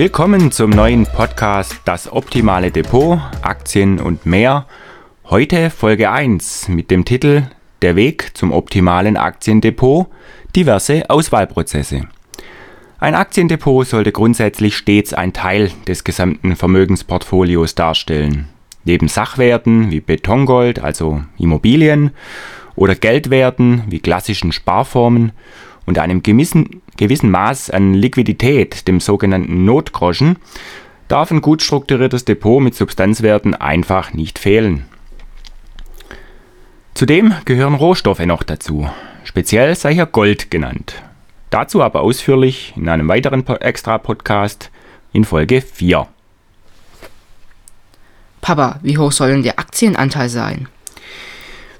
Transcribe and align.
Willkommen 0.00 0.50
zum 0.50 0.70
neuen 0.70 1.04
Podcast 1.04 1.82
Das 1.84 2.10
optimale 2.10 2.70
Depot, 2.70 3.20
Aktien 3.42 4.00
und 4.00 4.24
mehr. 4.24 4.64
Heute 5.26 5.68
Folge 5.68 6.10
1 6.10 6.68
mit 6.68 6.90
dem 6.90 7.04
Titel 7.04 7.42
Der 7.82 7.96
Weg 7.96 8.30
zum 8.32 8.50
optimalen 8.50 9.18
Aktiendepot, 9.18 10.06
diverse 10.56 11.10
Auswahlprozesse. 11.10 12.08
Ein 12.98 13.14
Aktiendepot 13.14 13.86
sollte 13.86 14.10
grundsätzlich 14.10 14.74
stets 14.74 15.12
ein 15.12 15.34
Teil 15.34 15.70
des 15.86 16.02
gesamten 16.02 16.56
Vermögensportfolios 16.56 17.74
darstellen. 17.74 18.48
Neben 18.84 19.06
Sachwerten 19.06 19.90
wie 19.90 20.00
Betongold, 20.00 20.78
also 20.78 21.20
Immobilien, 21.36 22.12
oder 22.74 22.94
Geldwerten 22.94 23.82
wie 23.88 24.00
klassischen 24.00 24.52
Sparformen 24.52 25.32
und 25.84 25.98
einem 25.98 26.22
gewissen, 26.22 26.80
gewissen 27.00 27.30
Maß 27.30 27.70
an 27.70 27.94
Liquidität, 27.94 28.86
dem 28.86 29.00
sogenannten 29.00 29.64
Notgroschen, 29.64 30.36
darf 31.08 31.30
ein 31.30 31.40
gut 31.40 31.62
strukturiertes 31.62 32.26
Depot 32.26 32.62
mit 32.62 32.74
Substanzwerten 32.74 33.54
einfach 33.54 34.12
nicht 34.12 34.38
fehlen. 34.38 34.84
Zudem 36.92 37.34
gehören 37.46 37.74
Rohstoffe 37.74 38.26
noch 38.26 38.42
dazu. 38.42 38.88
Speziell 39.24 39.74
sei 39.76 39.94
hier 39.94 40.04
Gold 40.04 40.50
genannt. 40.50 41.02
Dazu 41.48 41.82
aber 41.82 42.02
ausführlich 42.02 42.74
in 42.76 42.88
einem 42.90 43.08
weiteren 43.08 43.46
Extra-Podcast 43.46 44.70
in 45.14 45.24
Folge 45.24 45.62
4. 45.62 46.06
Papa, 48.42 48.78
wie 48.82 48.98
hoch 48.98 49.12
soll 49.12 49.30
denn 49.30 49.42
der 49.42 49.58
Aktienanteil 49.58 50.28
sein? 50.28 50.68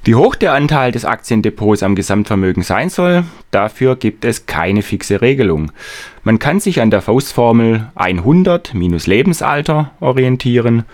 Wie 0.02 0.14
hoch 0.14 0.34
der 0.34 0.54
Anteil 0.54 0.92
des 0.92 1.04
Aktiendepots 1.04 1.82
am 1.82 1.94
Gesamtvermögen 1.94 2.62
sein 2.62 2.88
soll, 2.88 3.24
dafür 3.50 3.96
gibt 3.96 4.24
es 4.24 4.46
keine 4.46 4.80
fixe 4.80 5.20
Regelung. 5.20 5.72
Man 6.24 6.38
kann 6.38 6.58
sich 6.58 6.80
an 6.80 6.90
der 6.90 7.02
Faustformel 7.02 7.90
100 7.96 8.72
minus 8.72 9.06
Lebensalter 9.06 9.90
orientieren 10.00 10.84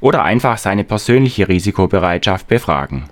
oder 0.00 0.22
einfach 0.22 0.56
seine 0.56 0.84
persönliche 0.84 1.48
Risikobereitschaft 1.48 2.48
befragen. 2.48 3.04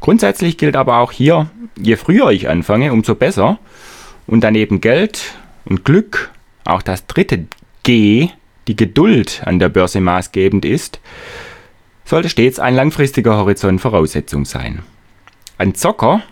Grundsätzlich 0.00 0.58
gilt 0.58 0.76
aber 0.76 0.98
auch 0.98 1.12
hier, 1.12 1.50
je 1.78 1.96
früher 1.96 2.30
ich 2.30 2.48
anfange, 2.48 2.92
umso 2.92 3.14
besser 3.14 3.58
und 4.26 4.44
daneben 4.44 4.82
Geld 4.82 5.34
und 5.64 5.84
Glück, 5.84 6.30
auch 6.64 6.82
das 6.82 7.06
dritte 7.06 7.46
G, 7.84 8.28
die 8.68 8.76
Geduld 8.76 9.42
an 9.46 9.58
der 9.58 9.70
Börse 9.70 10.00
maßgebend 10.00 10.66
ist, 10.66 11.00
sollte 12.10 12.28
stets 12.28 12.58
ein 12.58 12.74
langfristiger 12.74 13.36
Horizont 13.36 13.80
Voraussetzung 13.80 14.44
sein. 14.44 14.80
An 15.58 15.76
Zocker, 15.76 16.22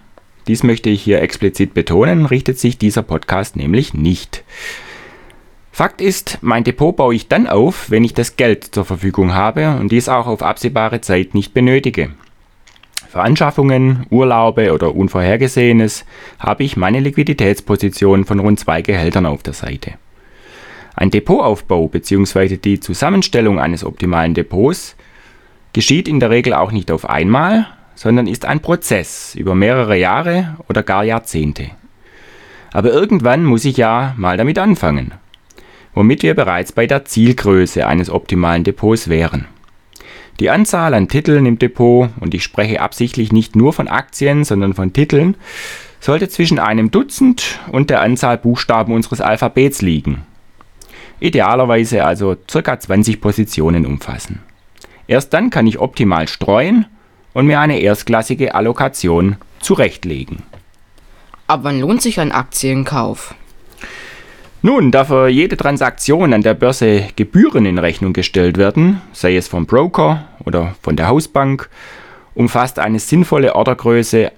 dies 0.49 0.65
möchte 0.65 0.91
ich 0.91 1.01
hier 1.01 1.23
explizit 1.23 1.73
betonen, 1.73 2.27
richtet 2.27 2.59
sich 2.59 2.79
dieser 2.79 3.03
Podcast 3.03 3.55
nämlich 3.55 3.95
nicht. 3.95 4.43
Fakt 5.71 6.01
ist, 6.01 6.39
mein 6.41 6.65
Depot 6.65 6.97
baue 6.97 7.15
ich 7.15 7.29
dann 7.29 7.47
auf, 7.47 7.93
wenn 7.93 8.03
ich 8.03 8.13
das 8.13 8.35
Geld 8.35 8.65
zur 8.65 8.85
Verfügung 8.85 9.35
habe 9.35 9.77
und 9.79 9.93
dies 9.93 10.09
auch 10.09 10.27
auf 10.27 10.43
absehbare 10.43 11.01
Zeit 11.01 11.35
nicht 11.35 11.55
benötige. 11.55 12.11
Für 13.09 13.21
Anschaffungen, 13.21 14.05
Urlaube 14.11 14.73
oder 14.73 14.97
Unvorhergesehenes 14.97 16.05
habe 16.41 16.65
ich 16.65 16.77
meine 16.77 16.99
Liquiditätsposition 16.99 18.25
von 18.25 18.41
rund 18.41 18.59
zwei 18.59 18.83
Gehältern 18.83 19.27
auf 19.27 19.45
der 19.45 19.55
Seite. 19.55 19.93
Ein 20.97 21.11
Depotaufbau 21.11 21.87
bzw. 21.87 22.57
die 22.57 22.81
Zusammenstellung 22.81 23.61
eines 23.61 23.85
optimalen 23.85 24.35
Depots 24.35 24.97
geschieht 25.79 26.09
in 26.09 26.19
der 26.19 26.31
Regel 26.31 26.55
auch 26.55 26.73
nicht 26.73 26.91
auf 26.91 27.09
einmal, 27.09 27.69
sondern 27.95 28.27
ist 28.27 28.45
ein 28.45 28.59
Prozess 28.59 29.37
über 29.37 29.55
mehrere 29.55 29.97
Jahre 29.97 30.57
oder 30.69 30.83
gar 30.83 31.05
Jahrzehnte. 31.05 31.71
Aber 32.73 32.91
irgendwann 32.91 33.45
muss 33.45 33.65
ich 33.65 33.77
ja 33.77 34.13
mal 34.17 34.37
damit 34.37 34.59
anfangen, 34.59 35.15
womit 35.95 36.25
wir 36.25 36.35
bereits 36.35 36.73
bei 36.73 36.89
der 36.89 37.05
Zielgröße 37.05 37.87
eines 37.87 38.11
optimalen 38.11 38.65
Depots 38.65 39.09
wären. 39.09 39.47
Die 40.41 40.51
Anzahl 40.51 40.95
an 40.95 41.07
Titeln 41.07 41.47
im 41.47 41.61
Depot, 41.61 42.11
und 42.19 42.35
ich 42.35 42.43
spreche 42.43 42.81
absichtlich 42.81 43.31
nicht 43.31 43.55
nur 43.55 43.73
von 43.73 43.87
Aktien, 43.87 44.43
sondern 44.43 44.75
von 44.75 44.93
Titeln, 44.93 45.37
sollte 46.01 46.29
zwischen 46.29 46.59
einem 46.59 46.91
Dutzend 46.91 47.61
und 47.71 47.89
der 47.89 48.01
Anzahl 48.01 48.37
Buchstaben 48.37 48.93
unseres 48.93 49.21
Alphabets 49.21 49.81
liegen. 49.81 50.23
Idealerweise 51.21 52.05
also 52.05 52.35
ca. 52.49 52.81
20 52.81 53.21
Positionen 53.21 53.87
umfassen. 53.87 54.41
Erst 55.09 55.33
dann 55.33 55.51
kann 55.51 55.67
ich 55.67 55.81
optimal 55.81 56.29
streuen 56.29 56.87
und 57.33 57.47
mir 57.47 57.59
eine 57.59 57.81
erstklassige 57.81 58.55
Allokation 58.55 59.37
zurechtlegen. 59.59 60.43
Ab 61.49 61.61
wann 61.63 61.81
lohnt 61.81 62.03
sich 62.03 62.21
ein 62.21 62.31
Aktienkauf? 62.31 63.35
Nun, 64.61 64.91
da 64.91 65.05
für 65.05 65.29
jede 65.29 65.57
Transaktion 65.57 66.35
an 66.35 66.43
der 66.43 66.55
Börse 66.55 67.09
Gebühren 67.17 67.65
in 67.65 67.79
Rechnung 67.79 68.13
gestellt 68.13 68.59
werden, 68.59 69.01
sei 69.13 69.37
es 69.37 69.49
vom 69.49 69.67
Broker 69.67 70.25
oder 70.45 70.75
von 70.83 70.97
der 70.97 71.09
Hausbank, 71.09 71.71
umfasst 72.35 72.79
eine 72.79 72.99
sinnvolle 72.99 73.55
Ordergröße 73.55 74.31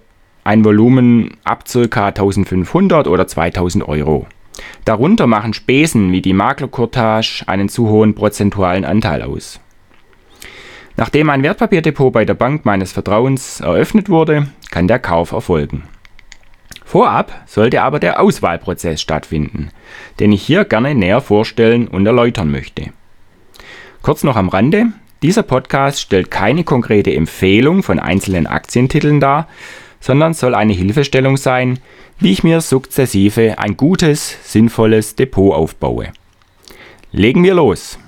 ein 0.44 0.64
Volumen 0.64 1.36
ab 1.44 1.64
ca. 1.70 2.06
1500 2.08 3.08
oder 3.08 3.26
2000 3.26 3.86
Euro. 3.88 4.26
Darunter 4.84 5.26
machen 5.26 5.54
Spesen 5.54 6.12
wie 6.12 6.22
die 6.22 6.32
Maklercourtage 6.32 7.44
einen 7.46 7.68
zu 7.68 7.88
hohen 7.88 8.14
prozentualen 8.14 8.84
Anteil 8.84 9.22
aus. 9.22 9.60
Nachdem 11.00 11.30
ein 11.30 11.42
Wertpapierdepot 11.42 12.12
bei 12.12 12.26
der 12.26 12.34
Bank 12.34 12.66
meines 12.66 12.92
Vertrauens 12.92 13.60
eröffnet 13.60 14.10
wurde, 14.10 14.48
kann 14.70 14.86
der 14.86 14.98
Kauf 14.98 15.32
erfolgen. 15.32 15.84
Vorab 16.84 17.32
sollte 17.46 17.80
aber 17.80 17.98
der 17.98 18.20
Auswahlprozess 18.20 19.00
stattfinden, 19.00 19.70
den 20.18 20.30
ich 20.30 20.42
hier 20.42 20.66
gerne 20.66 20.94
näher 20.94 21.22
vorstellen 21.22 21.88
und 21.88 22.04
erläutern 22.04 22.50
möchte. 22.50 22.92
Kurz 24.02 24.24
noch 24.24 24.36
am 24.36 24.50
Rande, 24.50 24.88
dieser 25.22 25.42
Podcast 25.42 26.02
stellt 26.02 26.30
keine 26.30 26.64
konkrete 26.64 27.14
Empfehlung 27.14 27.82
von 27.82 27.98
einzelnen 27.98 28.46
Aktientiteln 28.46 29.20
dar, 29.20 29.48
sondern 30.00 30.34
soll 30.34 30.54
eine 30.54 30.74
Hilfestellung 30.74 31.38
sein, 31.38 31.78
wie 32.18 32.30
ich 32.30 32.44
mir 32.44 32.60
sukzessive 32.60 33.58
ein 33.58 33.78
gutes, 33.78 34.36
sinnvolles 34.42 35.14
Depot 35.14 35.54
aufbaue. 35.54 36.12
Legen 37.10 37.42
wir 37.42 37.54
los! 37.54 37.98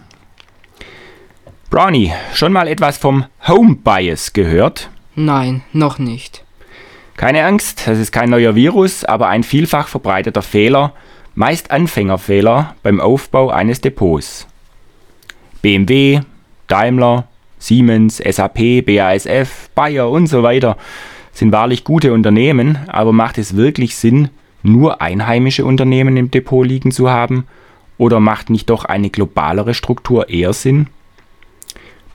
Brownie, 1.73 2.13
schon 2.35 2.53
mal 2.53 2.69
etwas 2.69 2.99
vom 2.99 3.25
Home 3.49 3.77
Bias 3.77 4.35
gehört? 4.35 4.91
Nein, 5.15 5.63
noch 5.73 5.99
nicht. 5.99 6.45
Keine 7.17 7.47
Angst, 7.47 7.89
das 7.89 7.99
ist 7.99 8.13
kein 8.13 8.29
neuer 8.29 8.55
Virus, 8.55 9.07
aber 9.07 9.29
ein 9.29 9.43
vielfach 9.43 9.89
verbreiteter 9.89 10.43
Fehler, 10.43 10.93
meist 11.35 11.71
Anfängerfehler 11.71 12.77
beim 12.83 13.01
Aufbau 13.01 13.49
eines 13.49 13.81
Depots. 13.81 14.47
BMW, 15.63 16.21
Daimler, 16.67 17.27
Siemens, 17.59 18.19
SAP, 18.19 18.85
BASF, 18.85 19.71
Bayer 19.75 20.11
und 20.11 20.27
so 20.27 20.43
weiter 20.43 20.77
sind 21.33 21.53
wahrlich 21.53 21.85
gute 21.85 22.13
Unternehmen, 22.13 22.81
aber 22.89 23.15
macht 23.15 23.39
es 23.39 23.57
wirklich 23.57 23.97
Sinn, 23.97 24.29
nur 24.63 25.01
einheimische 25.01 25.65
Unternehmen 25.65 26.19
im 26.19 26.31
Depot 26.31 26.67
liegen 26.67 26.93
zu 26.93 27.09
haben? 27.09 27.47
Oder 27.97 28.21
macht 28.21 28.51
nicht 28.51 28.69
doch 28.69 28.85
eine 28.85 29.09
globalere 29.09 29.73
Struktur 29.73 30.29
eher 30.29 30.53
Sinn? 30.53 30.89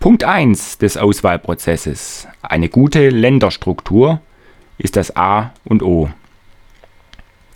Punkt 0.08 0.24
1 0.24 0.78
des 0.78 0.96
Auswahlprozesses, 0.96 2.30
eine 2.42 2.70
gute 2.70 3.10
Länderstruktur, 3.10 4.22
ist 4.78 4.96
das 4.96 5.18
A 5.18 5.52
und 5.66 5.84
O. 5.84 6.10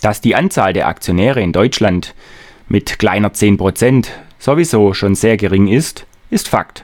Dass 0.01 0.19
die 0.19 0.35
Anzahl 0.35 0.73
der 0.73 0.89
Aktionäre 0.89 1.39
in 1.39 1.53
Deutschland 1.53 2.13
mit 2.67 2.99
kleiner 2.99 3.29
10% 3.29 4.07
sowieso 4.37 4.93
schon 4.93 5.15
sehr 5.15 5.37
gering 5.37 5.69
ist, 5.69 6.05
ist 6.29 6.49
Fakt. 6.49 6.83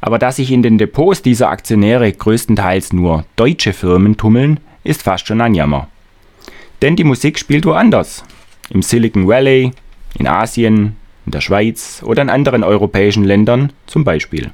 Aber 0.00 0.18
dass 0.18 0.36
sich 0.36 0.50
in 0.50 0.62
den 0.62 0.78
Depots 0.78 1.20
dieser 1.20 1.50
Aktionäre 1.50 2.10
größtenteils 2.10 2.94
nur 2.94 3.26
deutsche 3.36 3.74
Firmen 3.74 4.16
tummeln, 4.16 4.60
ist 4.82 5.02
fast 5.02 5.26
schon 5.26 5.42
ein 5.42 5.52
Jammer. 5.52 5.88
Denn 6.80 6.96
die 6.96 7.04
Musik 7.04 7.38
spielt 7.38 7.66
woanders. 7.66 8.24
Im 8.70 8.80
Silicon 8.80 9.28
Valley, 9.28 9.72
in 10.18 10.26
Asien, 10.26 10.96
in 11.26 11.32
der 11.32 11.42
Schweiz 11.42 12.02
oder 12.02 12.22
in 12.22 12.30
anderen 12.30 12.64
europäischen 12.64 13.24
Ländern 13.24 13.74
zum 13.86 14.02
Beispiel. 14.02 14.52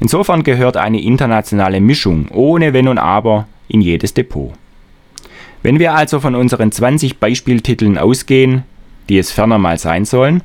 Insofern 0.00 0.42
gehört 0.42 0.76
eine 0.76 1.00
internationale 1.00 1.80
Mischung 1.80 2.28
ohne 2.30 2.72
Wenn 2.72 2.88
und 2.88 2.98
Aber 2.98 3.46
in 3.68 3.80
jedes 3.80 4.14
Depot. 4.14 4.52
Wenn 5.62 5.78
wir 5.78 5.94
also 5.94 6.20
von 6.20 6.34
unseren 6.34 6.70
20 6.70 7.18
Beispieltiteln 7.18 7.98
ausgehen, 7.98 8.62
die 9.08 9.18
es 9.18 9.32
ferner 9.32 9.58
mal 9.58 9.78
sein 9.78 10.04
sollen, 10.04 10.42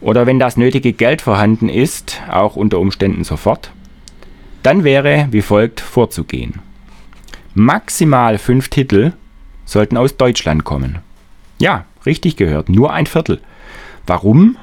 oder 0.00 0.26
wenn 0.26 0.38
das 0.38 0.56
nötige 0.56 0.92
Geld 0.92 1.22
vorhanden 1.22 1.68
ist, 1.68 2.20
auch 2.30 2.56
unter 2.56 2.78
Umständen 2.78 3.24
sofort, 3.24 3.70
dann 4.62 4.84
wäre 4.84 5.28
wie 5.30 5.42
folgt 5.42 5.80
vorzugehen. 5.80 6.60
Maximal 7.54 8.38
fünf 8.38 8.68
Titel 8.68 9.12
sollten 9.64 9.96
aus 9.96 10.16
Deutschland 10.16 10.64
kommen. 10.64 10.98
Ja, 11.58 11.84
richtig 12.04 12.36
gehört, 12.36 12.68
nur 12.68 12.92
ein 12.92 13.06
Viertel. 13.06 13.40
Warum? 14.06 14.56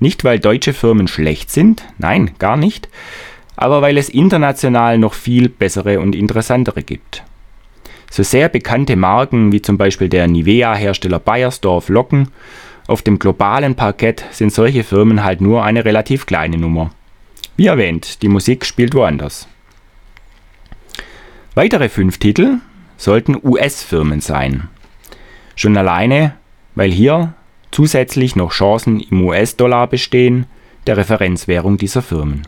Nicht, 0.00 0.24
weil 0.24 0.38
deutsche 0.38 0.72
Firmen 0.72 1.08
schlecht 1.08 1.50
sind, 1.50 1.84
nein, 1.98 2.30
gar 2.38 2.56
nicht, 2.56 2.88
aber 3.60 3.82
weil 3.82 3.98
es 3.98 4.08
international 4.08 4.96
noch 4.96 5.12
viel 5.12 5.50
bessere 5.50 6.00
und 6.00 6.16
interessantere 6.16 6.82
gibt. 6.82 7.22
So 8.10 8.22
sehr 8.22 8.48
bekannte 8.48 8.96
Marken 8.96 9.52
wie 9.52 9.60
zum 9.60 9.76
Beispiel 9.76 10.08
der 10.08 10.26
Nivea-Hersteller 10.26 11.20
Bayersdorf 11.20 11.90
Locken 11.90 12.28
Auf 12.88 13.02
dem 13.02 13.18
globalen 13.18 13.76
Parkett 13.76 14.24
sind 14.32 14.52
solche 14.52 14.82
Firmen 14.82 15.22
halt 15.22 15.42
nur 15.42 15.62
eine 15.62 15.84
relativ 15.84 16.24
kleine 16.24 16.56
Nummer. 16.56 16.90
Wie 17.56 17.66
erwähnt, 17.66 18.22
die 18.22 18.28
Musik 18.28 18.64
spielt 18.64 18.94
woanders. 18.94 19.46
Weitere 21.54 21.90
fünf 21.90 22.16
Titel 22.16 22.56
sollten 22.96 23.36
US-Firmen 23.42 24.22
sein. 24.22 24.68
Schon 25.54 25.76
alleine, 25.76 26.34
weil 26.74 26.90
hier 26.90 27.34
zusätzlich 27.70 28.36
noch 28.36 28.52
Chancen 28.52 29.00
im 29.00 29.22
US-Dollar 29.22 29.86
bestehen, 29.86 30.46
der 30.86 30.96
Referenzwährung 30.96 31.76
dieser 31.76 32.00
Firmen. 32.00 32.46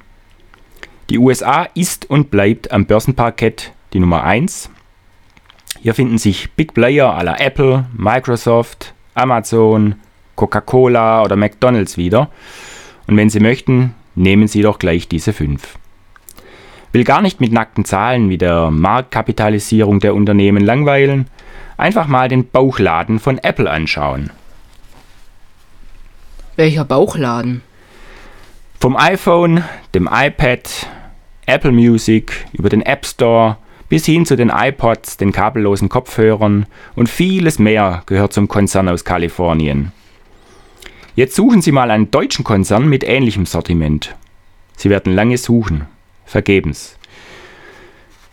Die 1.12 1.18
USA 1.18 1.68
ist 1.74 2.08
und 2.08 2.30
bleibt 2.30 2.72
am 2.72 2.86
Börsenparkett 2.86 3.74
die 3.92 4.00
Nummer 4.00 4.24
1. 4.24 4.70
Hier 5.82 5.92
finden 5.92 6.16
sich 6.16 6.52
Big 6.52 6.72
Player 6.72 7.12
aller 7.12 7.38
Apple, 7.38 7.84
Microsoft, 7.94 8.94
Amazon, 9.12 9.96
Coca-Cola 10.36 11.22
oder 11.22 11.36
McDonald's 11.36 11.98
wieder. 11.98 12.30
Und 13.06 13.18
wenn 13.18 13.28
Sie 13.28 13.40
möchten, 13.40 13.94
nehmen 14.14 14.48
Sie 14.48 14.62
doch 14.62 14.78
gleich 14.78 15.06
diese 15.06 15.34
fünf. 15.34 15.76
Will 16.92 17.04
gar 17.04 17.20
nicht 17.20 17.42
mit 17.42 17.52
nackten 17.52 17.84
Zahlen 17.84 18.30
wie 18.30 18.38
der 18.38 18.70
Marktkapitalisierung 18.70 20.00
der 20.00 20.14
Unternehmen 20.14 20.64
langweilen, 20.64 21.26
einfach 21.76 22.06
mal 22.06 22.30
den 22.30 22.48
Bauchladen 22.48 23.18
von 23.18 23.36
Apple 23.36 23.70
anschauen. 23.70 24.30
Welcher 26.56 26.86
Bauchladen? 26.86 27.60
Vom 28.80 28.96
iPhone, 28.96 29.62
dem 29.94 30.08
iPad, 30.10 30.88
Apple 31.46 31.72
Music, 31.72 32.46
über 32.52 32.68
den 32.68 32.82
App 32.82 33.04
Store 33.04 33.56
bis 33.88 34.06
hin 34.06 34.24
zu 34.24 34.36
den 34.36 34.50
iPods, 34.54 35.18
den 35.18 35.32
kabellosen 35.32 35.88
Kopfhörern 35.88 36.66
und 36.94 37.08
vieles 37.08 37.58
mehr 37.58 38.02
gehört 38.06 38.32
zum 38.32 38.48
Konzern 38.48 38.88
aus 38.88 39.04
Kalifornien. 39.04 39.92
Jetzt 41.14 41.34
suchen 41.34 41.60
Sie 41.60 41.72
mal 41.72 41.90
einen 41.90 42.10
deutschen 42.10 42.42
Konzern 42.42 42.88
mit 42.88 43.04
ähnlichem 43.04 43.44
Sortiment. 43.44 44.16
Sie 44.76 44.88
werden 44.88 45.14
lange 45.14 45.36
suchen, 45.36 45.86
vergebens. 46.24 46.96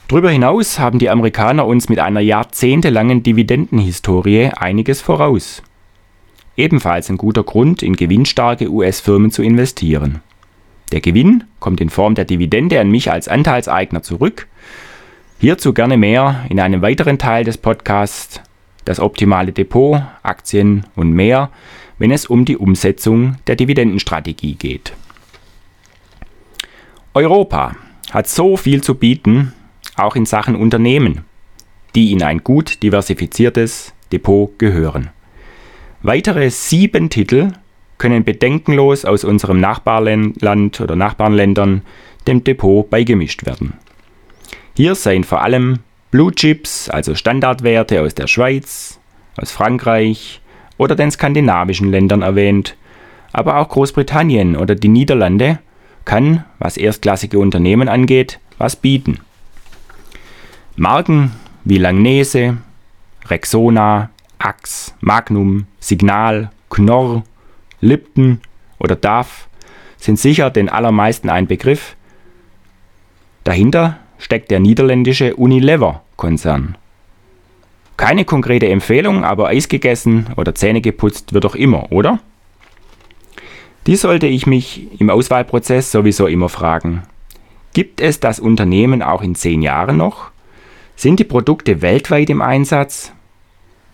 Darüber 0.07 0.31
hinaus 0.31 0.79
haben 0.79 0.97
die 0.97 1.09
Amerikaner 1.09 1.67
uns 1.67 1.89
mit 1.89 2.00
einer 2.00 2.21
jahrzehntelangen 2.21 3.21
Dividendenhistorie 3.21 4.51
einiges 4.56 5.01
voraus. 5.01 5.61
Ebenfalls 6.56 7.09
ein 7.09 7.17
guter 7.17 7.44
Grund, 7.44 7.83
in 7.83 7.95
gewinnstarke 7.95 8.69
US-Firmen 8.69 9.31
zu 9.31 9.44
investieren. 9.44 10.21
Der 10.91 11.01
Gewinn 11.01 11.44
kommt 11.59 11.81
in 11.81 11.89
Form 11.89 12.15
der 12.15 12.25
Dividende 12.25 12.80
an 12.80 12.89
mich 12.89 13.12
als 13.12 13.27
Anteilseigner 13.27 14.01
zurück. 14.01 14.47
Hierzu 15.39 15.74
gerne 15.74 15.97
mehr 15.97 16.45
in 16.50 16.59
einem 16.59 16.81
weiteren 16.81 17.18
Teil 17.18 17.44
des 17.44 17.57
Podcasts, 17.57 18.41
das 18.86 19.00
optimale 19.00 19.51
Depot, 19.51 20.01
Aktien 20.24 20.86
und 20.95 21.12
mehr, 21.12 21.51
wenn 22.00 22.12
es 22.12 22.25
um 22.25 22.45
die 22.45 22.57
Umsetzung 22.57 23.36
der 23.47 23.56
Dividendenstrategie 23.56 24.56
geht. 24.56 24.94
Europa 27.13 27.75
hat 28.12 28.27
so 28.27 28.57
viel 28.57 28.81
zu 28.81 28.95
bieten, 28.95 29.53
auch 29.95 30.15
in 30.15 30.25
Sachen 30.25 30.56
Unternehmen, 30.56 31.25
die 31.95 32.12
in 32.12 32.24
ein 32.24 32.44
gut 32.44 32.81
diversifiziertes 32.81 33.94
Depot 34.12 34.57
gehören. 34.57 35.09
Weitere 36.01 36.50
sieben 36.50 37.09
Titel 37.09 37.53
können 38.00 38.24
bedenkenlos 38.24 39.06
aus 39.06 39.24
unserem 39.24 39.60
Nachbarland 39.60 40.81
oder 40.81 40.96
Nachbarländern 40.96 41.84
dem 42.25 42.44
Depot 42.44 42.90
beigemischt 42.90 43.46
werden. 43.46 43.74
Hier 44.75 44.96
seien 44.96 45.24
vor 45.24 45.44
allem 45.44 45.80
Blue 46.10 46.34
Chips, 46.34 46.90
also 46.90 47.13
Standardwerte 47.13 48.01
aus 48.01 48.16
der 48.16 48.25
Schweiz, 48.25 49.00
aus 49.38 49.51
Frankreich 49.51 50.42
oder 50.78 50.96
den 50.96 51.12
skandinavischen 51.12 51.92
Ländern 51.92 52.24
erwähnt, 52.24 52.75
aber 53.31 53.57
auch 53.57 53.69
Großbritannien 53.69 54.56
oder 54.56 54.74
die 54.74 54.88
Niederlande 54.88 55.60
kann, 56.06 56.45
was 56.57 56.78
erstklassige 56.78 57.38
Unternehmen 57.38 57.90
angeht, 57.90 58.40
was 58.57 58.75
bieten. 58.75 59.19
Marken 60.75 61.34
wie 61.66 61.78
Langnese, 61.78 62.57
Rexona, 63.28 64.10
Axe, 64.40 64.94
Magnum, 65.02 65.68
Signal, 65.80 66.50
Knorr, 66.69 67.24
Lipton 67.81 68.42
oder 68.80 68.96
DAF 68.96 69.48
sind 69.98 70.20
sicher 70.20 70.50
den 70.50 70.70
allermeisten 70.70 71.30
ein 71.30 71.48
Begriff. 71.48 71.96
Dahinter 73.44 74.00
steckt 74.18 74.52
der 74.52 74.60
niederländische 74.60 75.36
Unilever-Konzern. 75.36 76.78
Keine 77.98 78.24
konkrete 78.24 78.68
Empfehlung, 78.70 79.24
aber 79.24 79.48
Eis 79.48 79.68
gegessen 79.68 80.28
oder 80.38 80.56
Zähne 80.56 80.81
geputzt 80.81 81.34
wird 81.34 81.44
doch 81.44 81.56
immer, 81.56 81.92
oder? 81.92 82.20
Dies 83.88 84.02
sollte 84.02 84.28
ich 84.28 84.46
mich 84.46 84.88
im 85.00 85.10
Auswahlprozess 85.10 85.92
sowieso 85.92 86.28
immer 86.28 86.50
fragen. 86.50 87.04
Gibt 87.74 88.02
es 88.02 88.20
das 88.20 88.40
Unternehmen 88.40 89.02
auch 89.02 89.22
in 89.22 89.36
zehn 89.36 89.62
Jahren 89.62 89.98
noch? 89.98 90.31
Sind 90.96 91.20
die 91.20 91.26
Produkte 91.26 91.81
weltweit 91.81 92.30
im 92.30 92.42
Einsatz? 92.42 93.14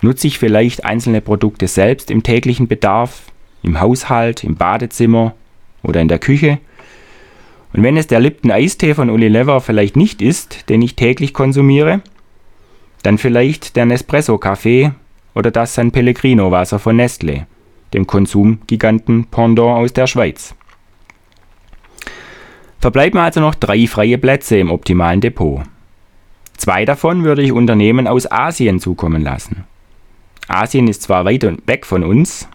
Nutze 0.02 0.26
ich 0.26 0.38
vielleicht 0.38 0.84
einzelne 0.84 1.20
Produkte 1.20 1.66
selbst 1.66 2.10
im 2.10 2.22
täglichen 2.22 2.68
Bedarf, 2.68 3.22
im 3.66 3.80
Haushalt, 3.80 4.44
im 4.44 4.56
Badezimmer 4.56 5.34
oder 5.82 6.00
in 6.00 6.08
der 6.08 6.18
Küche? 6.18 6.58
Und 7.72 7.82
wenn 7.82 7.96
es 7.96 8.06
der 8.06 8.20
Lipton 8.20 8.50
Eistee 8.50 8.94
von 8.94 9.10
Unilever 9.10 9.60
vielleicht 9.60 9.96
nicht 9.96 10.22
ist, 10.22 10.70
den 10.70 10.80
ich 10.80 10.96
täglich 10.96 11.34
konsumiere, 11.34 12.00
dann 13.02 13.18
vielleicht 13.18 13.76
der 13.76 13.84
Nespresso 13.84 14.38
Kaffee 14.38 14.92
oder 15.34 15.50
das 15.50 15.74
San 15.74 15.90
Pellegrino 15.90 16.50
Wasser 16.50 16.78
von 16.78 16.96
Nestle, 16.96 17.46
dem 17.92 18.06
Konsumgiganten 18.06 19.26
Pendant 19.26 19.76
aus 19.76 19.92
der 19.92 20.06
Schweiz. 20.06 20.54
Verbleiben 22.80 23.18
also 23.18 23.40
noch 23.40 23.54
drei 23.54 23.86
freie 23.86 24.18
Plätze 24.18 24.56
im 24.56 24.70
optimalen 24.70 25.20
Depot. 25.20 25.62
Zwei 26.56 26.84
davon 26.84 27.24
würde 27.24 27.42
ich 27.42 27.52
Unternehmen 27.52 28.06
aus 28.06 28.30
Asien 28.30 28.80
zukommen 28.80 29.22
lassen. 29.22 29.64
Asien 30.48 30.88
ist 30.88 31.02
zwar 31.02 31.24
weit 31.24 31.44
weg 31.66 31.84
von 31.84 32.02
uns, 32.02 32.48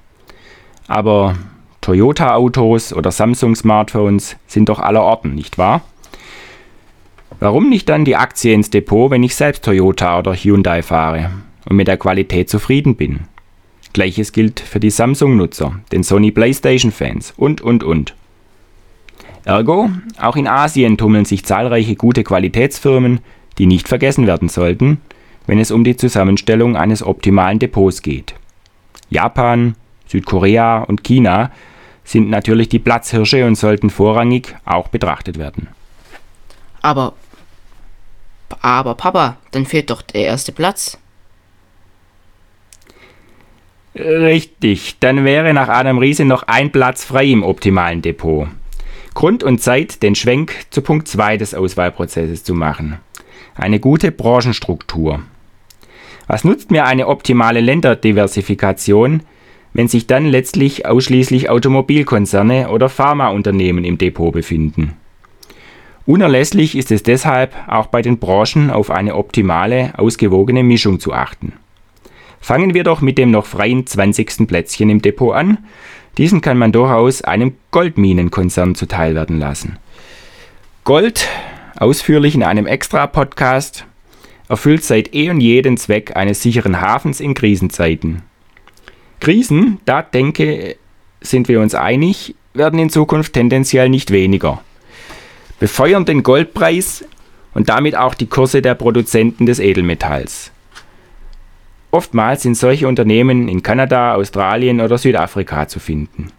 aber 0.91 1.35
Toyota-Autos 1.81 2.93
oder 2.93 3.11
Samsung-Smartphones 3.11 4.35
sind 4.45 4.69
doch 4.69 4.79
aller 4.79 5.01
Orten, 5.01 5.33
nicht 5.33 5.57
wahr? 5.57 5.81
Warum 7.39 7.69
nicht 7.69 7.89
dann 7.89 8.05
die 8.05 8.17
Aktie 8.17 8.53
ins 8.53 8.69
Depot, 8.69 9.09
wenn 9.09 9.23
ich 9.23 9.35
selbst 9.35 9.65
Toyota 9.65 10.19
oder 10.19 10.35
Hyundai 10.35 10.83
fahre 10.83 11.31
und 11.67 11.75
mit 11.75 11.87
der 11.87 11.97
Qualität 11.97 12.49
zufrieden 12.49 12.95
bin? 12.95 13.21
Gleiches 13.93 14.31
gilt 14.31 14.59
für 14.59 14.79
die 14.79 14.91
Samsung-Nutzer, 14.91 15.79
den 15.91 16.03
Sony 16.03 16.31
PlayStation-Fans 16.31 17.33
und, 17.35 17.61
und, 17.61 17.83
und. 17.83 18.13
Ergo, 19.43 19.89
auch 20.19 20.35
in 20.35 20.47
Asien 20.47 20.97
tummeln 20.97 21.25
sich 21.25 21.45
zahlreiche 21.45 21.95
gute 21.95 22.23
Qualitätsfirmen, 22.23 23.21
die 23.57 23.65
nicht 23.65 23.87
vergessen 23.87 24.27
werden 24.27 24.49
sollten, 24.49 25.01
wenn 25.47 25.57
es 25.57 25.71
um 25.71 25.83
die 25.83 25.97
Zusammenstellung 25.97 26.77
eines 26.77 27.01
optimalen 27.01 27.57
Depots 27.57 28.03
geht. 28.03 28.35
Japan, 29.09 29.75
Südkorea 30.11 30.83
und 30.83 31.03
China 31.03 31.51
sind 32.03 32.29
natürlich 32.29 32.69
die 32.69 32.79
Platzhirsche 32.79 33.45
und 33.45 33.55
sollten 33.55 33.89
vorrangig 33.89 34.55
auch 34.65 34.87
betrachtet 34.87 35.37
werden. 35.37 35.67
Aber, 36.81 37.13
aber 38.61 38.95
Papa, 38.95 39.37
dann 39.51 39.65
fehlt 39.65 39.89
doch 39.89 40.01
der 40.01 40.25
erste 40.25 40.51
Platz. 40.51 40.97
Richtig, 43.93 44.97
dann 44.99 45.25
wäre 45.25 45.53
nach 45.53 45.67
Adam 45.67 45.97
Riese 45.97 46.25
noch 46.25 46.43
ein 46.43 46.71
Platz 46.71 47.03
frei 47.03 47.25
im 47.25 47.43
optimalen 47.43 48.01
Depot. 48.01 48.47
Grund 49.13 49.43
und 49.43 49.61
Zeit, 49.61 50.01
den 50.01 50.15
Schwenk 50.15 50.53
zu 50.69 50.81
Punkt 50.81 51.07
2 51.07 51.37
des 51.37 51.53
Auswahlprozesses 51.53 52.43
zu 52.43 52.53
machen 52.53 52.99
eine 53.55 53.79
gute 53.79 54.11
Branchenstruktur. 54.11 55.21
Was 56.27 56.43
nutzt 56.43 56.71
mir 56.71 56.85
eine 56.85 57.07
optimale 57.07 57.61
Länderdiversifikation, 57.61 59.23
wenn 59.73 59.87
sich 59.87 60.07
dann 60.07 60.25
letztlich 60.25 60.85
ausschließlich 60.85 61.49
Automobilkonzerne 61.49 62.69
oder 62.69 62.89
Pharmaunternehmen 62.89 63.83
im 63.83 63.97
Depot 63.97 64.33
befinden? 64.33 64.93
Unerlässlich 66.05 66.75
ist 66.75 66.91
es 66.91 67.03
deshalb, 67.03 67.53
auch 67.67 67.87
bei 67.87 68.01
den 68.01 68.17
Branchen 68.17 68.69
auf 68.69 68.89
eine 68.89 69.15
optimale, 69.15 69.93
ausgewogene 69.97 70.63
Mischung 70.63 70.99
zu 70.99 71.13
achten. 71.13 71.53
Fangen 72.39 72.73
wir 72.73 72.83
doch 72.83 73.01
mit 73.01 73.17
dem 73.17 73.29
noch 73.29 73.45
freien 73.45 73.85
20. 73.85 74.47
Plätzchen 74.47 74.89
im 74.89 75.01
Depot 75.01 75.35
an. 75.35 75.59
Diesen 76.17 76.41
kann 76.41 76.57
man 76.57 76.71
durchaus 76.71 77.21
einem 77.21 77.53
Goldminenkonzern 77.69 78.75
zuteilwerden 78.75 79.39
lassen. 79.39 79.77
Gold 80.83 81.29
ausführlich 81.77 82.35
in 82.35 82.43
einem 82.43 82.67
Extra-Podcast, 82.67 83.85
erfüllt 84.49 84.83
seit 84.83 85.15
eh 85.15 85.29
und 85.29 85.39
je 85.39 85.61
den 85.61 85.77
Zweck 85.77 86.15
eines 86.15 86.41
sicheren 86.41 86.81
Hafens 86.81 87.19
in 87.19 87.33
Krisenzeiten. 87.33 88.23
Krisen, 89.21 89.79
da 89.85 90.01
denke, 90.01 90.75
sind 91.21 91.47
wir 91.47 91.61
uns 91.61 91.75
einig, 91.75 92.35
werden 92.53 92.79
in 92.79 92.89
Zukunft 92.89 93.33
tendenziell 93.33 93.87
nicht 93.87 94.11
weniger. 94.11 94.61
Befeuern 95.59 96.05
den 96.05 96.23
Goldpreis 96.23 97.05
und 97.53 97.69
damit 97.69 97.95
auch 97.95 98.15
die 98.15 98.25
Kurse 98.25 98.61
der 98.61 98.75
Produzenten 98.75 99.45
des 99.45 99.59
Edelmetalls. 99.59 100.51
Oftmals 101.91 102.41
sind 102.41 102.55
solche 102.55 102.87
Unternehmen 102.87 103.47
in 103.47 103.61
Kanada, 103.61 104.15
Australien 104.15 104.81
oder 104.81 104.97
Südafrika 104.97 105.67
zu 105.67 105.79
finden. 105.79 106.31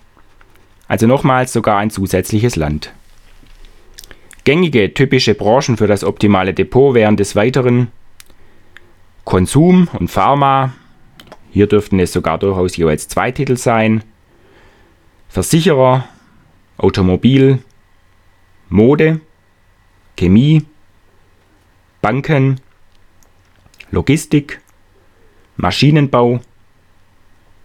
Also 0.89 1.07
nochmals 1.07 1.53
sogar 1.53 1.79
ein 1.79 1.91
zusätzliches 1.91 2.57
Land. 2.57 2.93
Gängige 4.45 4.93
typische 4.93 5.35
Branchen 5.35 5.77
für 5.77 5.87
das 5.87 6.03
optimale 6.03 6.53
Depot 6.53 6.95
wären 6.95 7.17
des 7.17 7.37
Weiteren 7.37 7.93
Konsum 9.25 9.89
und 9.93 10.11
Pharma, 10.11 10.73
hier 11.53 11.67
dürften 11.67 12.01
es 12.01 12.13
sogar 12.13 12.39
durchaus 12.39 12.77
jeweils 12.77 13.09
zwei 13.09 13.31
Titel 13.31 13.59
sein, 13.59 14.03
Versicherer, 15.29 16.09
Automobil, 16.79 17.59
Mode, 18.71 19.21
Chemie, 20.17 20.65
Banken, 22.01 22.59
Logistik, 23.91 24.63
Maschinenbau, 25.57 26.41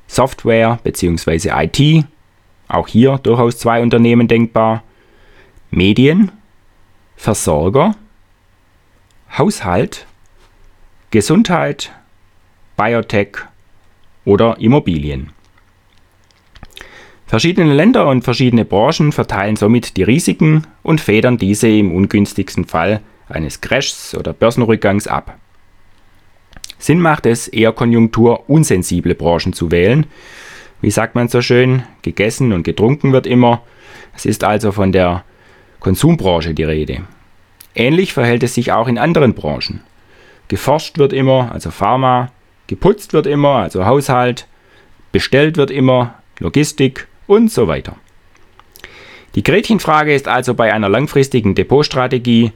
Software 0.07 0.79
bzw. 0.83 1.49
IT, 1.63 2.05
auch 2.67 2.89
hier 2.89 3.17
durchaus 3.19 3.57
zwei 3.57 3.81
Unternehmen 3.81 4.27
denkbar, 4.27 4.83
Medien, 5.71 6.33
Versorger, 7.15 7.95
Haushalt, 9.37 10.05
Gesundheit, 11.09 11.93
Biotech 12.75 13.47
oder 14.27 14.57
Immobilien. 14.59 15.29
Verschiedene 17.25 17.73
Länder 17.73 18.07
und 18.07 18.23
verschiedene 18.23 18.65
Branchen 18.65 19.13
verteilen 19.13 19.55
somit 19.55 19.95
die 19.95 20.03
Risiken 20.03 20.67
und 20.83 20.99
federn 20.99 21.37
diese 21.37 21.69
im 21.69 21.95
ungünstigsten 21.95 22.65
Fall 22.65 23.01
eines 23.29 23.61
Crashs 23.61 24.15
oder 24.15 24.33
Börsenrückgangs 24.33 25.07
ab. 25.07 25.37
Sinn 26.77 26.99
macht 26.99 27.25
es, 27.25 27.47
eher 27.47 27.71
konjunkturunsensible 27.71 29.15
Branchen 29.15 29.53
zu 29.53 29.71
wählen. 29.71 30.05
Wie 30.81 30.91
sagt 30.91 31.15
man 31.15 31.29
so 31.29 31.41
schön, 31.41 31.83
gegessen 32.01 32.51
und 32.51 32.63
getrunken 32.63 33.13
wird 33.13 33.27
immer. 33.27 33.63
Es 34.13 34.25
ist 34.25 34.43
also 34.43 34.73
von 34.73 34.91
der 34.91 35.23
Konsumbranche 35.79 36.53
die 36.53 36.63
Rede. 36.63 37.03
Ähnlich 37.75 38.11
verhält 38.11 38.43
es 38.43 38.55
sich 38.55 38.73
auch 38.73 38.89
in 38.89 38.97
anderen 38.97 39.33
Branchen. 39.33 39.81
Geforscht 40.49 40.97
wird 40.97 41.13
immer, 41.13 41.51
also 41.51 41.71
Pharma, 41.71 42.31
geputzt 42.67 43.13
wird 43.13 43.25
immer, 43.25 43.55
also 43.55 43.85
Haushalt, 43.85 44.47
bestellt 45.11 45.57
wird 45.57 45.71
immer, 45.71 46.15
Logistik 46.39 47.07
und 47.25 47.51
so 47.51 47.67
weiter. 47.67 47.95
Die 49.35 49.43
Gretchenfrage 49.43 50.13
ist 50.13 50.27
also 50.27 50.53
bei 50.53 50.73
einer 50.73 50.89
langfristigen 50.89 51.55
Depotstrategie, 51.55 52.51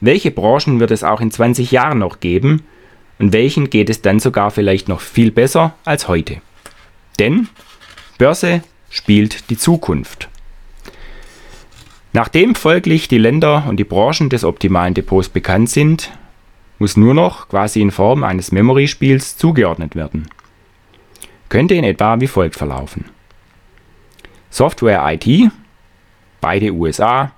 welche 0.00 0.30
Branchen 0.30 0.80
wird 0.80 0.90
es 0.90 1.04
auch 1.04 1.20
in 1.20 1.30
20 1.30 1.70
Jahren 1.70 1.98
noch 1.98 2.20
geben 2.20 2.62
und 3.18 3.32
welchen 3.32 3.70
geht 3.70 3.90
es 3.90 4.02
dann 4.02 4.20
sogar 4.20 4.50
vielleicht 4.50 4.88
noch 4.88 5.00
viel 5.00 5.30
besser 5.30 5.74
als 5.84 6.08
heute? 6.08 6.40
Denn 7.18 7.48
Börse 8.18 8.62
spielt 8.90 9.50
die 9.50 9.56
Zukunft. 9.56 10.28
Nachdem 12.12 12.54
folglich 12.54 13.08
die 13.08 13.18
Länder 13.18 13.64
und 13.68 13.76
die 13.76 13.84
Branchen 13.84 14.28
des 14.28 14.44
optimalen 14.44 14.94
Depots 14.94 15.28
bekannt 15.28 15.70
sind, 15.70 16.12
muss 16.78 16.96
nur 16.96 17.14
noch 17.14 17.48
quasi 17.48 17.80
in 17.80 17.90
Form 17.90 18.24
eines 18.24 18.52
Memory-Spiels 18.52 19.36
zugeordnet 19.36 19.94
werden. 19.94 20.28
Könnte 21.48 21.74
in 21.74 21.84
etwa 21.84 22.20
wie 22.20 22.26
folgt 22.26 22.56
verlaufen. 22.56 23.06
Software 24.50 25.02
IT, 25.12 25.50
beide 26.40 26.72
USA, 26.72 27.32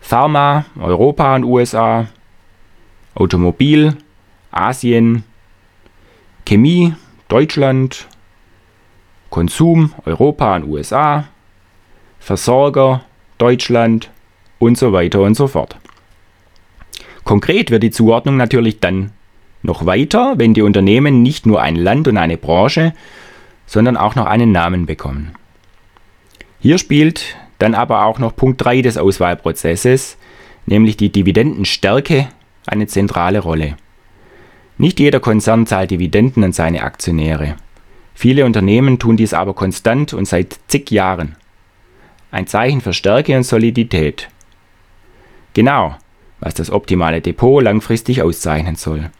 Pharma, 0.00 0.64
Europa 0.78 1.34
und 1.34 1.44
USA, 1.44 2.06
Automobil, 3.14 3.96
Asien, 4.50 5.24
Chemie, 6.46 6.94
Deutschland, 7.28 8.08
Konsum, 9.30 9.92
Europa 10.06 10.56
und 10.56 10.64
USA, 10.64 11.24
Versorger, 12.18 13.02
Deutschland. 13.38 14.10
Und 14.58 14.76
so 14.76 14.92
weiter 14.92 15.20
und 15.20 15.36
so 15.36 15.46
fort. 15.46 15.76
Konkret 17.28 17.70
wird 17.70 17.82
die 17.82 17.90
Zuordnung 17.90 18.38
natürlich 18.38 18.80
dann 18.80 19.10
noch 19.62 19.84
weiter, 19.84 20.36
wenn 20.38 20.54
die 20.54 20.62
Unternehmen 20.62 21.22
nicht 21.22 21.44
nur 21.44 21.60
ein 21.60 21.76
Land 21.76 22.08
und 22.08 22.16
eine 22.16 22.38
Branche, 22.38 22.94
sondern 23.66 23.98
auch 23.98 24.14
noch 24.14 24.24
einen 24.24 24.50
Namen 24.50 24.86
bekommen. 24.86 25.32
Hier 26.58 26.78
spielt 26.78 27.36
dann 27.58 27.74
aber 27.74 28.06
auch 28.06 28.18
noch 28.18 28.34
Punkt 28.34 28.64
3 28.64 28.80
des 28.80 28.96
Auswahlprozesses, 28.96 30.16
nämlich 30.64 30.96
die 30.96 31.12
Dividendenstärke, 31.12 32.28
eine 32.66 32.86
zentrale 32.86 33.40
Rolle. 33.40 33.76
Nicht 34.78 34.98
jeder 34.98 35.20
Konzern 35.20 35.66
zahlt 35.66 35.90
Dividenden 35.90 36.42
an 36.44 36.52
seine 36.52 36.82
Aktionäre. 36.82 37.56
Viele 38.14 38.46
Unternehmen 38.46 38.98
tun 38.98 39.18
dies 39.18 39.34
aber 39.34 39.52
konstant 39.52 40.14
und 40.14 40.24
seit 40.24 40.58
zig 40.68 40.90
Jahren 40.90 41.36
ein 42.30 42.46
Zeichen 42.46 42.80
für 42.80 42.94
Stärke 42.94 43.36
und 43.36 43.42
Solidität. 43.42 44.30
Genau, 45.52 45.94
was 46.40 46.54
das 46.54 46.70
optimale 46.70 47.20
Depot 47.20 47.62
langfristig 47.62 48.22
auszeichnen 48.22 48.76
soll. 48.76 49.10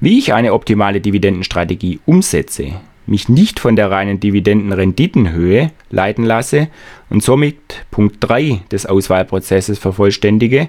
Wie 0.00 0.18
ich 0.18 0.34
eine 0.34 0.52
optimale 0.52 1.00
Dividendenstrategie 1.00 2.00
umsetze, 2.04 2.72
mich 3.06 3.28
nicht 3.28 3.60
von 3.60 3.76
der 3.76 3.90
reinen 3.90 4.20
Dividendenrenditenhöhe 4.20 5.70
leiten 5.90 6.24
lasse 6.24 6.68
und 7.08 7.22
somit 7.22 7.86
Punkt 7.90 8.16
3 8.20 8.62
des 8.70 8.84
Auswahlprozesses 8.86 9.78
vervollständige, 9.78 10.68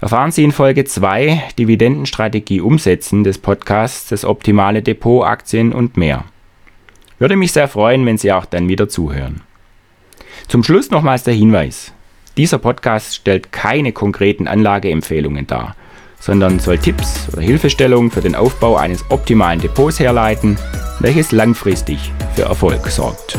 erfahren 0.00 0.30
Sie 0.30 0.44
in 0.44 0.52
Folge 0.52 0.84
2 0.84 1.42
Dividendenstrategie 1.58 2.60
umsetzen 2.60 3.24
des 3.24 3.38
Podcasts 3.38 4.10
Das 4.10 4.24
optimale 4.24 4.82
Depot 4.82 5.24
Aktien 5.24 5.72
und 5.72 5.96
mehr. 5.96 6.24
Würde 7.18 7.36
mich 7.36 7.52
sehr 7.52 7.68
freuen, 7.68 8.06
wenn 8.06 8.16
Sie 8.18 8.32
auch 8.32 8.46
dann 8.46 8.68
wieder 8.68 8.88
zuhören. 8.88 9.42
Zum 10.48 10.62
Schluss 10.62 10.90
nochmals 10.90 11.24
der 11.24 11.34
Hinweis. 11.34 11.92
Dieser 12.40 12.56
Podcast 12.56 13.16
stellt 13.16 13.52
keine 13.52 13.92
konkreten 13.92 14.48
Anlageempfehlungen 14.48 15.46
dar, 15.46 15.76
sondern 16.18 16.58
soll 16.58 16.78
Tipps 16.78 17.28
oder 17.30 17.42
Hilfestellungen 17.42 18.10
für 18.10 18.22
den 18.22 18.34
Aufbau 18.34 18.76
eines 18.76 19.04
optimalen 19.10 19.60
Depots 19.60 20.00
herleiten, 20.00 20.56
welches 21.00 21.32
langfristig 21.32 21.98
für 22.34 22.44
Erfolg 22.44 22.86
sorgt. 22.86 23.36